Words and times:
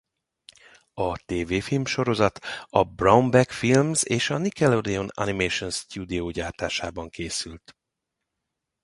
A 0.93 1.17
tévéfilmsorozat 1.25 2.39
a 2.65 2.83
Brown 2.83 3.31
Bag 3.31 3.49
Films 3.49 4.03
és 4.03 4.29
a 4.29 4.37
Nickelodeon 4.37 5.07
Animation 5.13 5.69
Studio 5.71 6.31
gyártásában 6.31 7.09
készült. 7.09 7.75